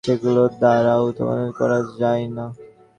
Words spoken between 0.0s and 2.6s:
সেগুলির দ্বারা উচ্চতম অবস্থা লাভ করা যায় না।